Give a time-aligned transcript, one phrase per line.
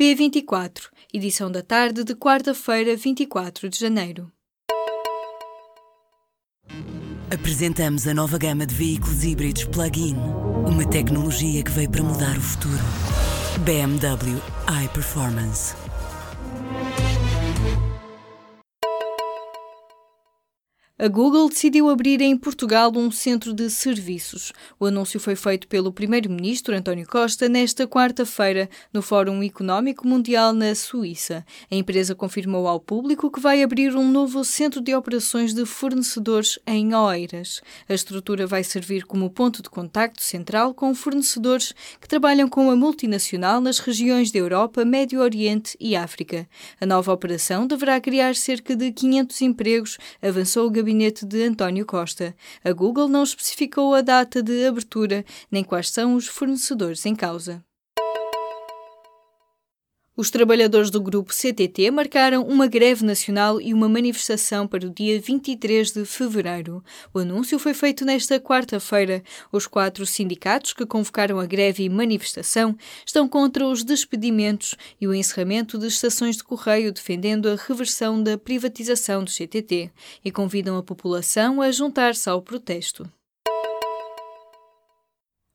[0.00, 4.32] P24, edição da tarde de quarta-feira, 24 de janeiro.
[7.30, 10.16] Apresentamos a nova gama de veículos híbridos plug-in.
[10.66, 12.82] Uma tecnologia que veio para mudar o futuro.
[13.62, 14.40] BMW
[14.86, 15.74] iPerformance.
[21.02, 24.52] A Google decidiu abrir em Portugal um centro de serviços.
[24.78, 30.74] O anúncio foi feito pelo primeiro-ministro António Costa nesta quarta-feira no Fórum Económico Mundial na
[30.74, 31.42] Suíça.
[31.70, 36.58] A empresa confirmou ao público que vai abrir um novo centro de operações de fornecedores
[36.66, 37.62] em Oeiras.
[37.88, 42.76] A estrutura vai servir como ponto de contacto central com fornecedores que trabalham com a
[42.76, 46.46] multinacional nas regiões da Europa, Médio Oriente e África.
[46.78, 51.86] A nova operação deverá criar cerca de 500 empregos, avançou o gabinete gabinete de António
[51.86, 52.34] Costa.
[52.64, 57.64] A Google não especificou a data de abertura nem quais são os fornecedores em causa.
[60.16, 65.20] Os trabalhadores do grupo CTT marcaram uma greve nacional e uma manifestação para o dia
[65.20, 66.82] 23 de fevereiro.
[67.14, 69.22] O anúncio foi feito nesta quarta-feira.
[69.52, 72.76] Os quatro sindicatos que convocaram a greve e manifestação
[73.06, 78.36] estão contra os despedimentos e o encerramento de estações de correio, defendendo a reversão da
[78.36, 79.92] privatização do CTT
[80.24, 83.08] e convidam a população a juntar-se ao protesto.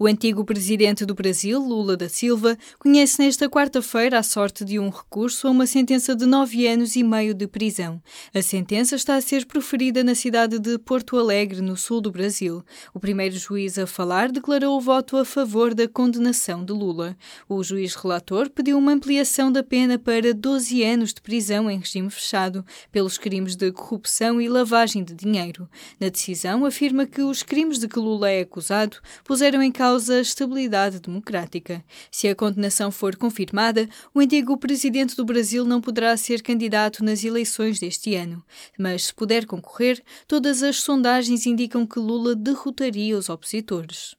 [0.00, 4.90] O antigo presidente do Brasil, Lula da Silva, conhece nesta quarta-feira a sorte de um
[4.90, 8.00] recurso a uma sentença de nove anos e meio de prisão.
[8.32, 12.62] A sentença está a ser proferida na cidade de Porto Alegre, no sul do Brasil.
[12.94, 17.16] O primeiro juiz a falar declarou o voto a favor da condenação de Lula.
[17.48, 22.08] O juiz relator pediu uma ampliação da pena para 12 anos de prisão em regime
[22.08, 25.68] fechado pelos crimes de corrupção e lavagem de dinheiro.
[25.98, 30.16] Na decisão, afirma que os crimes de que Lula é acusado puseram em causa causa
[30.16, 31.82] a estabilidade democrática.
[32.10, 37.24] Se a condenação for confirmada, o antigo presidente do Brasil não poderá ser candidato nas
[37.24, 38.44] eleições deste ano.
[38.78, 44.14] Mas, se puder concorrer, todas as sondagens indicam que Lula derrotaria os opositores.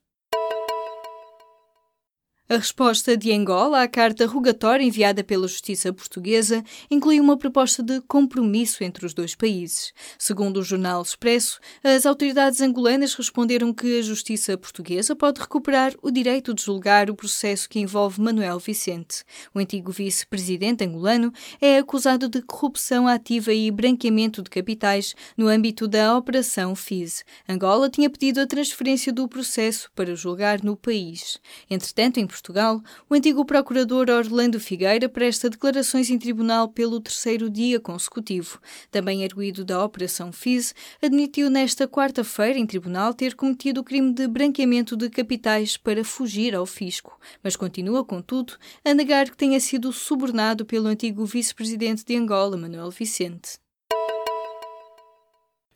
[2.51, 8.01] A resposta de Angola à carta rogatória enviada pela Justiça Portuguesa inclui uma proposta de
[8.01, 9.93] compromisso entre os dois países.
[10.17, 16.09] Segundo o jornal Expresso, as autoridades angolanas responderam que a Justiça Portuguesa pode recuperar o
[16.09, 19.23] direito de julgar o processo que envolve Manuel Vicente.
[19.53, 25.87] O antigo vice-presidente angolano é acusado de corrupção ativa e branqueamento de capitais no âmbito
[25.87, 27.23] da Operação FIS.
[27.47, 31.37] Angola tinha pedido a transferência do processo para julgar no país.
[31.69, 37.79] Entretanto, em Portugal, o antigo procurador Orlando Figueira presta declarações em tribunal pelo terceiro dia
[37.79, 38.59] consecutivo.
[38.89, 44.25] Também erguido da Operação FIS, admitiu nesta quarta-feira em tribunal ter cometido o crime de
[44.27, 48.53] branqueamento de capitais para fugir ao fisco, mas continua, contudo,
[48.85, 53.59] a negar que tenha sido subornado pelo antigo vice-presidente de Angola, Manuel Vicente.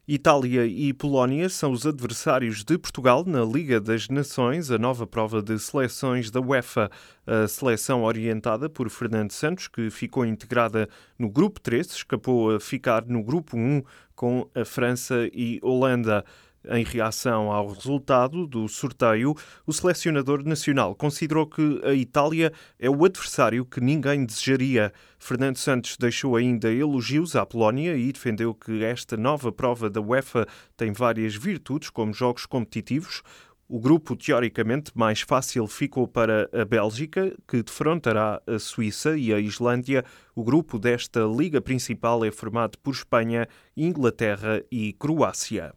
[0.06, 5.42] Itália e Polónia são os adversários de Portugal na Liga das Nações, a nova prova
[5.42, 6.92] de seleções da UEFA.
[7.26, 13.06] A seleção orientada por Fernando Santos, que ficou integrada no grupo 3, escapou a ficar
[13.06, 13.82] no grupo 1
[14.14, 16.26] com a França e Holanda.
[16.70, 19.36] Em reação ao resultado do sorteio,
[19.68, 24.94] o selecionador nacional considerou que a Itália é o adversário que ninguém desejaria.
[25.20, 30.48] Fernando Santos deixou ainda elogios à Polónia e defendeu que esta nova prova da UEFA
[30.78, 33.22] tem várias virtudes, como jogos competitivos.
[33.68, 39.40] O grupo, teoricamente mais fácil, ficou para a Bélgica, que defrontará a Suíça e a
[39.40, 40.06] Islândia.
[40.36, 45.74] O grupo desta liga principal é formado por Espanha, Inglaterra e Croácia.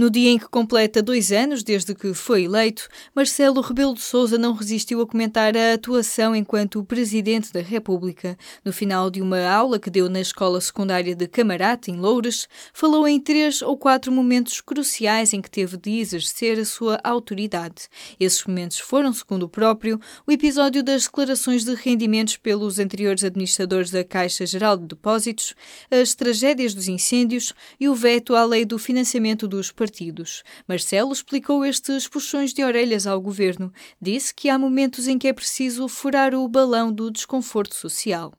[0.00, 4.38] No dia em que completa dois anos desde que foi eleito, Marcelo Rebelo de Sousa
[4.38, 8.34] não resistiu a comentar a atuação enquanto Presidente da República.
[8.64, 13.06] No final de uma aula que deu na Escola Secundária de Camarate, em Loures, falou
[13.06, 17.86] em três ou quatro momentos cruciais em que teve de exercer a sua autoridade.
[18.18, 23.90] Esses momentos foram, segundo o próprio, o episódio das declarações de rendimentos pelos anteriores administradores
[23.90, 25.54] da Caixa Geral de Depósitos,
[25.90, 30.44] as tragédias dos incêndios e o veto à lei do financiamento dos partidos partidos.
[30.68, 33.72] Marcelo explicou estes puxões de orelhas ao governo.
[34.00, 38.32] Disse que há momentos em que é preciso furar o balão do desconforto social.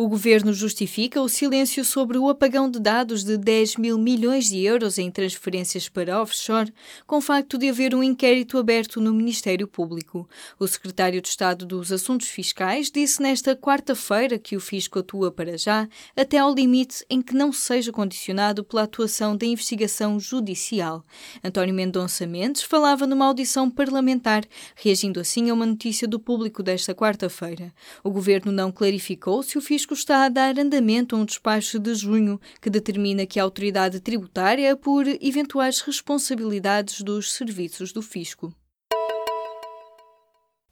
[0.00, 4.58] O governo justifica o silêncio sobre o apagão de dados de 10 mil milhões de
[4.64, 6.72] euros em transferências para offshore,
[7.06, 10.26] com o facto de haver um inquérito aberto no Ministério Público.
[10.58, 15.58] O secretário de Estado dos Assuntos Fiscais disse nesta quarta-feira que o fisco atua para
[15.58, 15.86] já,
[16.16, 21.04] até ao limite em que não seja condicionado pela atuação da investigação judicial.
[21.44, 26.94] António Mendonça Mendes falava numa audição parlamentar, reagindo assim a uma notícia do público desta
[26.94, 27.70] quarta-feira.
[28.02, 31.78] O governo não clarificou se o fisco Francisco está a dar andamento a um despacho
[31.78, 38.54] de junho que determina que a autoridade tributária por eventuais responsabilidades dos serviços do fisco.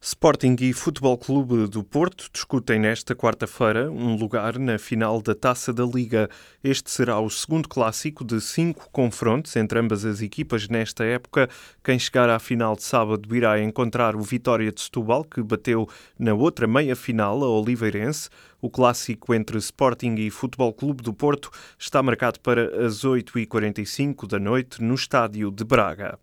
[0.01, 5.73] Sporting e Futebol Clube do Porto discutem nesta quarta-feira um lugar na final da Taça
[5.73, 6.31] da Liga.
[6.63, 11.51] Este será o segundo clássico de cinco confrontos entre ambas as equipas nesta época.
[11.83, 16.33] Quem chegar à final de sábado irá encontrar o Vitória de Setúbal, que bateu na
[16.33, 18.31] outra meia-final a Oliveirense.
[18.61, 24.39] O clássico entre Sporting e Futebol Clube do Porto está marcado para as 8h45 da
[24.39, 26.17] noite no estádio de Braga.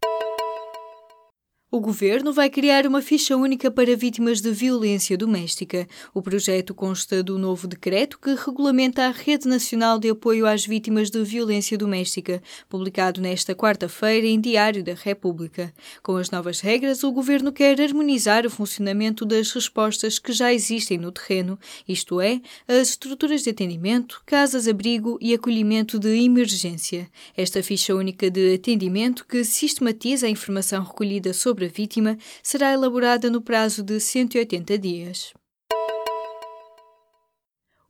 [1.75, 5.85] O governo vai criar uma ficha única para vítimas de violência doméstica.
[6.13, 11.09] O projeto consta do novo decreto que regulamenta a Rede Nacional de Apoio às Vítimas
[11.09, 15.73] de Violência Doméstica, publicado nesta quarta-feira em Diário da República.
[16.01, 20.97] Com as novas regras, o governo quer harmonizar o funcionamento das respostas que já existem
[20.97, 22.39] no terreno, isto é,
[22.69, 27.09] as estruturas de atendimento, casas-abrigo e acolhimento de emergência.
[27.35, 33.41] Esta ficha única de atendimento, que sistematiza a informação recolhida sobre vítima será elaborada no
[33.41, 35.33] prazo de 180 dias.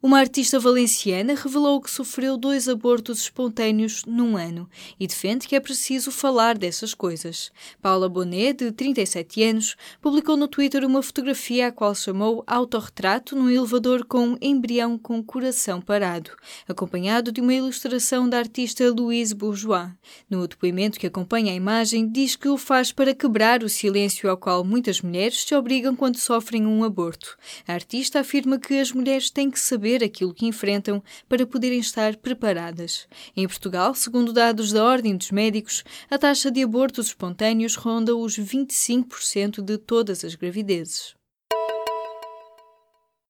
[0.06, 4.70] Uma artista valenciana revelou que sofreu dois abortos espontâneos num ano
[5.00, 7.52] e defende que é preciso falar dessas coisas.
[7.82, 13.50] Paula Bonet, de 37 anos, publicou no Twitter uma fotografia a qual chamou autorretrato num
[13.50, 16.30] elevador com embrião com coração parado,
[16.68, 19.90] acompanhado de uma ilustração da artista Louise Bourgeois.
[20.30, 24.38] No depoimento que acompanha a imagem, diz que o faz para quebrar o silêncio ao
[24.38, 27.36] qual muitas mulheres se obrigam quando sofrem um aborto.
[27.68, 29.60] A artista afirma que as mulheres têm que
[30.04, 33.08] aquilo que enfrentam para poderem estar preparadas.
[33.36, 38.38] Em Portugal, segundo dados da Ordem dos Médicos, a taxa de abortos espontâneos ronda os
[38.38, 41.16] 25% de todas as gravidezes.